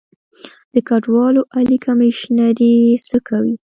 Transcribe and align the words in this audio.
د 0.73 0.75
کډوالو 0.87 1.41
عالي 1.53 1.77
کمیشنري 1.85 2.73
څه 3.07 3.17
کوي؟ 3.27 3.53